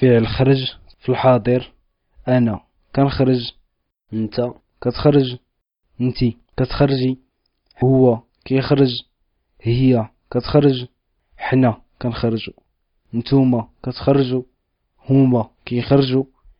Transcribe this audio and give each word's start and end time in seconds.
فعل 0.00 0.16
الخرج 0.16 0.76
في 1.00 1.08
الحاضر. 1.08 1.72
أنا 2.28 2.60
كنخرج 2.96 3.52
أنت 4.12 4.40
كتخرج. 4.82 5.36
انتي 6.00 6.36
كتخرجي 6.56 7.18
هو 7.84 8.22
كيخرج. 8.44 9.02
هي 9.60 10.08
كتخرج. 10.30 10.86
حنا 11.36 11.82
كنخرجو. 12.02 12.52
نتوما 13.14 13.68
كتخرجوا 13.82 14.42
هما 15.10 15.50
كيخرجوا 15.64 16.24